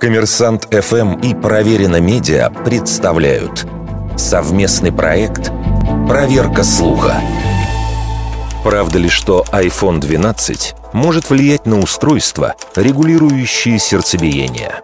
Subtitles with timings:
[0.00, 3.66] Коммерсант ФМ и Проверено Медиа представляют
[4.16, 5.50] совместный проект
[6.08, 7.20] «Проверка слуха».
[8.62, 14.82] Правда ли, что iPhone 12 может влиять на устройства, регулирующие сердцебиение?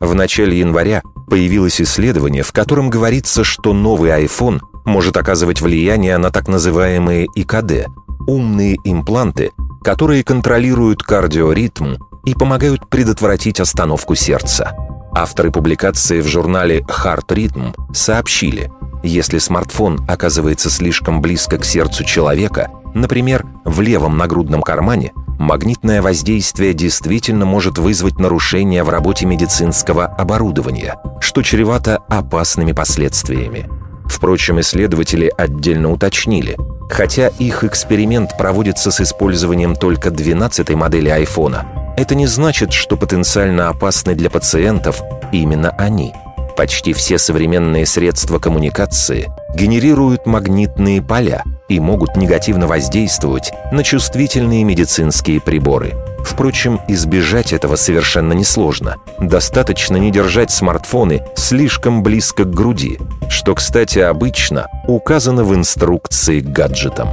[0.00, 6.30] В начале января появилось исследование, в котором говорится, что новый iPhone может оказывать влияние на
[6.30, 7.88] так называемые ИКД–
[8.26, 9.50] умные импланты,
[9.82, 14.72] которые контролируют кардиоритм и помогают предотвратить остановку сердца.
[15.12, 18.70] Авторы публикации в журнале Heart Rhythm сообщили,
[19.02, 26.74] если смартфон оказывается слишком близко к сердцу человека, например, в левом нагрудном кармане, магнитное воздействие
[26.74, 33.68] действительно может вызвать нарушение в работе медицинского оборудования, что чревато опасными последствиями.
[34.06, 36.56] Впрочем, исследователи отдельно уточнили,
[36.90, 41.66] хотя их эксперимент проводится с использованием только 12-й модели айфона,
[42.00, 46.12] это не значит, что потенциально опасны для пациентов именно они.
[46.56, 55.40] Почти все современные средства коммуникации генерируют магнитные поля и могут негативно воздействовать на чувствительные медицинские
[55.40, 58.96] приборы– Впрочем, избежать этого совершенно несложно.
[59.18, 62.98] Достаточно не держать смартфоны слишком близко к груди,
[63.28, 67.08] что, кстати, обычно указано в инструкции к гаджетам.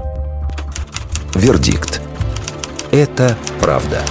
[1.33, 2.01] Вердикт.
[2.91, 4.01] Это правда.